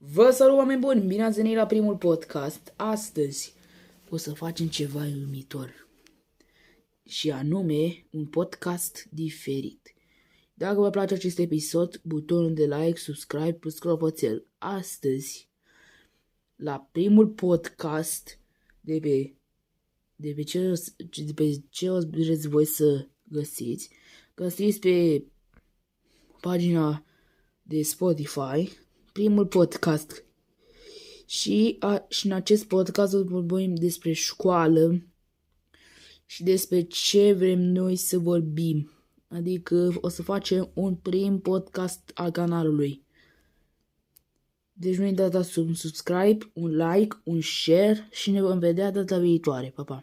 [0.00, 2.72] Vă salut oameni buni, bine ați venit la primul podcast.
[2.76, 3.54] Astăzi
[4.08, 5.88] o să facem ceva uimitor
[7.04, 9.94] și anume un podcast diferit.
[10.54, 14.46] Dacă vă place acest episod, butonul de like, subscribe plus clopoțel.
[14.58, 15.48] Astăzi,
[16.56, 18.40] la primul podcast
[18.80, 19.34] de pe,
[20.16, 20.72] de pe ce,
[21.24, 23.90] de pe ce o vreți voi să găsiți,
[24.34, 25.24] găsiți pe
[26.40, 27.04] pagina
[27.62, 30.24] de Spotify primul podcast.
[31.26, 35.02] Și, a, și în acest podcast o vorbim despre școală
[36.26, 38.90] și despre ce vrem noi să vorbim.
[39.28, 43.02] Adică o să facem un prim podcast al canalului.
[44.72, 49.72] Deci nu uitați un subscribe, un like, un share și ne vom vedea data viitoare.
[49.74, 49.96] Pa, pa!